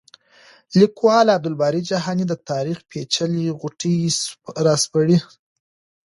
[0.79, 3.95] لیکوال عبدالباري جهاني د تاریخ پېچلې غوټې
[4.65, 5.17] راسپړي.